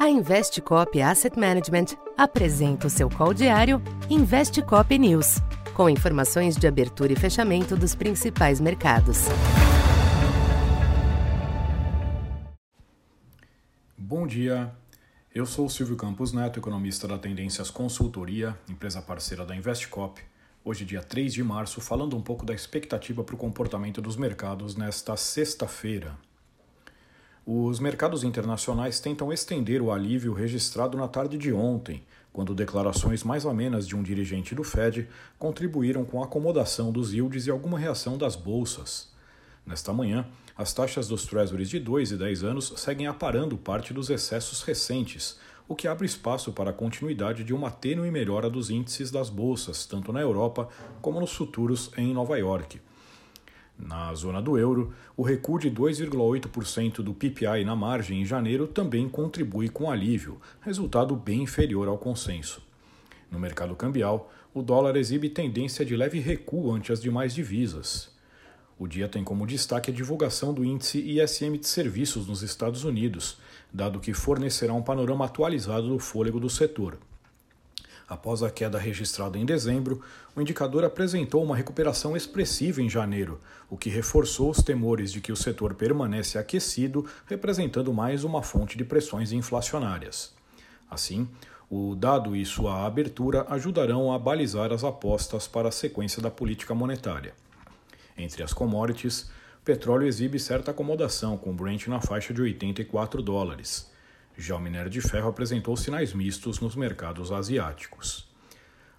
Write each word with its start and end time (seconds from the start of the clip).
A 0.00 0.08
Investcop 0.08 0.98
Asset 1.02 1.38
Management 1.38 1.94
apresenta 2.16 2.86
o 2.86 2.90
seu 2.90 3.10
call 3.10 3.34
diário 3.34 3.82
Investcop 4.08 4.98
News, 4.98 5.42
com 5.74 5.90
informações 5.90 6.56
de 6.56 6.66
abertura 6.66 7.12
e 7.12 7.16
fechamento 7.16 7.76
dos 7.76 7.94
principais 7.94 8.62
mercados. 8.62 9.26
Bom 13.94 14.26
dia. 14.26 14.74
Eu 15.34 15.44
sou 15.44 15.66
o 15.66 15.70
Silvio 15.70 15.96
Campos 15.96 16.32
Neto, 16.32 16.58
economista 16.58 17.06
da 17.06 17.18
Tendências 17.18 17.68
Consultoria, 17.70 18.58
empresa 18.70 19.02
parceira 19.02 19.44
da 19.44 19.54
Investcop. 19.54 20.18
Hoje, 20.64 20.86
dia 20.86 21.02
3 21.02 21.30
de 21.30 21.44
março, 21.44 21.78
falando 21.78 22.16
um 22.16 22.22
pouco 22.22 22.46
da 22.46 22.54
expectativa 22.54 23.22
para 23.22 23.34
o 23.34 23.38
comportamento 23.38 24.00
dos 24.00 24.16
mercados 24.16 24.76
nesta 24.76 25.14
sexta-feira. 25.14 26.16
Os 27.52 27.80
mercados 27.80 28.22
internacionais 28.22 29.00
tentam 29.00 29.32
estender 29.32 29.82
o 29.82 29.90
alívio 29.90 30.32
registrado 30.32 30.96
na 30.96 31.08
tarde 31.08 31.36
de 31.36 31.52
ontem, 31.52 32.04
quando 32.32 32.54
declarações 32.54 33.24
mais 33.24 33.44
amenas 33.44 33.88
de 33.88 33.96
um 33.96 34.04
dirigente 34.04 34.54
do 34.54 34.62
Fed 34.62 35.08
contribuíram 35.36 36.04
com 36.04 36.22
a 36.22 36.26
acomodação 36.26 36.92
dos 36.92 37.12
yields 37.12 37.48
e 37.48 37.50
alguma 37.50 37.76
reação 37.76 38.16
das 38.16 38.36
bolsas. 38.36 39.12
Nesta 39.66 39.92
manhã, 39.92 40.28
as 40.56 40.72
taxas 40.72 41.08
dos 41.08 41.26
treasuries 41.26 41.68
de 41.68 41.80
2 41.80 42.12
e 42.12 42.16
10 42.16 42.44
anos 42.44 42.72
seguem 42.76 43.08
aparando 43.08 43.58
parte 43.58 43.92
dos 43.92 44.10
excessos 44.10 44.62
recentes, 44.62 45.36
o 45.66 45.74
que 45.74 45.88
abre 45.88 46.06
espaço 46.06 46.52
para 46.52 46.70
a 46.70 46.72
continuidade 46.72 47.42
de 47.42 47.52
uma 47.52 47.72
tênue 47.72 48.12
melhora 48.12 48.48
dos 48.48 48.70
índices 48.70 49.10
das 49.10 49.28
bolsas, 49.28 49.84
tanto 49.86 50.12
na 50.12 50.20
Europa 50.20 50.68
como 51.02 51.18
nos 51.18 51.32
futuros 51.32 51.90
em 51.96 52.14
Nova 52.14 52.38
York. 52.38 52.80
Na 53.82 54.12
zona 54.14 54.42
do 54.42 54.58
euro, 54.58 54.92
o 55.16 55.22
recuo 55.22 55.58
de 55.58 55.70
2,8% 55.70 56.96
do 56.96 57.14
PPI 57.14 57.64
na 57.64 57.74
margem 57.74 58.20
em 58.20 58.26
janeiro 58.26 58.66
também 58.66 59.08
contribui 59.08 59.70
com 59.70 59.90
alívio, 59.90 60.38
resultado 60.60 61.16
bem 61.16 61.42
inferior 61.42 61.88
ao 61.88 61.96
consenso. 61.96 62.62
No 63.30 63.38
mercado 63.38 63.74
cambial, 63.74 64.30
o 64.52 64.62
dólar 64.62 64.96
exibe 64.96 65.30
tendência 65.30 65.84
de 65.84 65.96
leve 65.96 66.18
recuo 66.18 66.74
ante 66.74 66.92
as 66.92 67.00
demais 67.00 67.34
divisas. 67.34 68.10
O 68.78 68.86
dia 68.86 69.08
tem 69.08 69.24
como 69.24 69.46
destaque 69.46 69.90
a 69.90 69.94
divulgação 69.94 70.52
do 70.52 70.64
índice 70.64 70.98
ISM 70.98 71.56
de 71.58 71.66
serviços 71.66 72.26
nos 72.26 72.42
Estados 72.42 72.84
Unidos, 72.84 73.38
dado 73.72 74.00
que 74.00 74.12
fornecerá 74.12 74.74
um 74.74 74.82
panorama 74.82 75.24
atualizado 75.24 75.88
do 75.88 75.98
fôlego 75.98 76.40
do 76.40 76.50
setor. 76.50 76.98
Após 78.10 78.42
a 78.42 78.50
queda 78.50 78.76
registrada 78.76 79.38
em 79.38 79.46
dezembro, 79.46 80.02
o 80.34 80.40
indicador 80.40 80.82
apresentou 80.82 81.44
uma 81.44 81.54
recuperação 81.54 82.16
expressiva 82.16 82.82
em 82.82 82.90
janeiro, 82.90 83.40
o 83.70 83.76
que 83.76 83.88
reforçou 83.88 84.50
os 84.50 84.60
temores 84.60 85.12
de 85.12 85.20
que 85.20 85.30
o 85.30 85.36
setor 85.36 85.74
permanece 85.74 86.36
aquecido, 86.36 87.06
representando 87.26 87.94
mais 87.94 88.24
uma 88.24 88.42
fonte 88.42 88.76
de 88.76 88.84
pressões 88.84 89.30
inflacionárias. 89.30 90.34
Assim, 90.90 91.28
o 91.70 91.94
dado 91.94 92.34
e 92.34 92.44
sua 92.44 92.84
abertura 92.84 93.46
ajudarão 93.48 94.12
a 94.12 94.18
balizar 94.18 94.72
as 94.72 94.82
apostas 94.82 95.46
para 95.46 95.68
a 95.68 95.72
sequência 95.72 96.20
da 96.20 96.32
política 96.32 96.74
monetária. 96.74 97.32
Entre 98.18 98.42
as 98.42 98.52
commodities, 98.52 99.30
petróleo 99.64 100.08
exibe 100.08 100.40
certa 100.40 100.72
acomodação, 100.72 101.36
com 101.36 101.54
Brent 101.54 101.86
na 101.86 102.00
faixa 102.00 102.34
de 102.34 102.42
84 102.42 103.22
dólares. 103.22 103.88
Já 104.40 104.56
o 104.56 104.58
minério 104.58 104.90
de 104.90 105.02
ferro 105.02 105.28
apresentou 105.28 105.76
sinais 105.76 106.14
mistos 106.14 106.60
nos 106.60 106.74
mercados 106.74 107.30
asiáticos. 107.30 108.26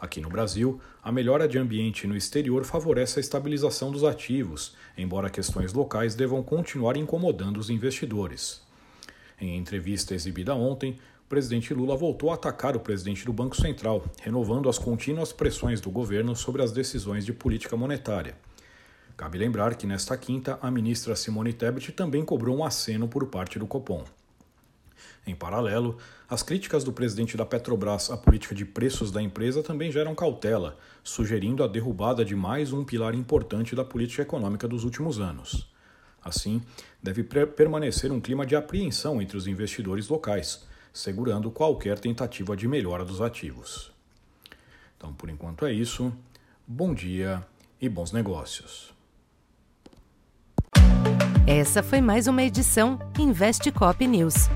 Aqui 0.00 0.18
no 0.18 0.30
Brasil, 0.30 0.80
a 1.02 1.12
melhora 1.12 1.46
de 1.46 1.58
ambiente 1.58 2.06
no 2.06 2.16
exterior 2.16 2.64
favorece 2.64 3.18
a 3.18 3.20
estabilização 3.20 3.90
dos 3.90 4.02
ativos, 4.02 4.74
embora 4.96 5.28
questões 5.28 5.74
locais 5.74 6.14
devam 6.14 6.42
continuar 6.42 6.96
incomodando 6.96 7.58
os 7.58 7.68
investidores. 7.68 8.62
Em 9.38 9.58
entrevista 9.58 10.14
exibida 10.14 10.54
ontem, 10.54 10.98
o 11.26 11.28
presidente 11.28 11.74
Lula 11.74 11.98
voltou 11.98 12.30
a 12.30 12.34
atacar 12.34 12.74
o 12.74 12.80
presidente 12.80 13.26
do 13.26 13.32
Banco 13.32 13.56
Central, 13.56 14.06
renovando 14.22 14.70
as 14.70 14.78
contínuas 14.78 15.34
pressões 15.34 15.82
do 15.82 15.90
governo 15.90 16.34
sobre 16.34 16.62
as 16.62 16.72
decisões 16.72 17.26
de 17.26 17.34
política 17.34 17.76
monetária. 17.76 18.38
Cabe 19.18 19.36
lembrar 19.36 19.74
que 19.74 19.86
nesta 19.86 20.16
quinta, 20.16 20.58
a 20.62 20.70
ministra 20.70 21.14
Simone 21.14 21.52
Tebet 21.52 21.92
também 21.92 22.24
cobrou 22.24 22.56
um 22.56 22.64
aceno 22.64 23.06
por 23.06 23.26
parte 23.26 23.58
do 23.58 23.66
Copom. 23.66 24.02
Em 25.26 25.34
paralelo, 25.34 25.98
as 26.30 26.42
críticas 26.42 26.84
do 26.84 26.92
presidente 26.92 27.36
da 27.36 27.44
Petrobras 27.44 28.10
à 28.10 28.16
política 28.16 28.54
de 28.54 28.64
preços 28.64 29.10
da 29.10 29.20
empresa 29.20 29.60
também 29.60 29.90
geram 29.90 30.14
cautela, 30.14 30.78
sugerindo 31.02 31.64
a 31.64 31.66
derrubada 31.66 32.24
de 32.24 32.36
mais 32.36 32.72
um 32.72 32.84
pilar 32.84 33.12
importante 33.12 33.74
da 33.74 33.84
política 33.84 34.22
econômica 34.22 34.68
dos 34.68 34.84
últimos 34.84 35.18
anos. 35.18 35.68
Assim, 36.22 36.62
deve 37.02 37.24
permanecer 37.24 38.12
um 38.12 38.20
clima 38.20 38.46
de 38.46 38.54
apreensão 38.54 39.20
entre 39.20 39.36
os 39.36 39.48
investidores 39.48 40.08
locais, 40.08 40.64
segurando 40.92 41.50
qualquer 41.50 41.98
tentativa 41.98 42.56
de 42.56 42.68
melhora 42.68 43.04
dos 43.04 43.20
ativos. 43.20 43.92
Então, 44.96 45.12
por 45.12 45.28
enquanto 45.28 45.66
é 45.66 45.72
isso. 45.72 46.12
Bom 46.66 46.94
dia 46.94 47.44
e 47.80 47.88
bons 47.88 48.12
negócios. 48.12 48.94
Essa 51.46 51.82
foi 51.82 52.00
mais 52.00 52.26
uma 52.26 52.42
edição 52.42 52.98
Investe 53.18 53.70
Cop 53.70 54.04
News. 54.04 54.48